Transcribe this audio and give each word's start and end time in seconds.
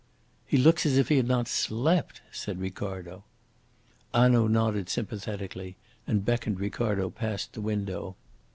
"He 0.47 0.57
looks 0.57 0.83
as 0.87 0.97
if 0.97 1.09
he 1.09 1.17
had 1.17 1.27
not 1.27 1.47
slept," 1.47 2.21
said 2.31 2.59
Ricardo. 2.59 3.23
Hanaud 4.15 4.47
nodded 4.47 4.89
sympathetically, 4.89 5.75
and 6.07 6.25
beckoned 6.25 6.59
Ricardo 6.59 7.11
past 7.11 7.53
the 7.53 7.61
window. 7.61 8.15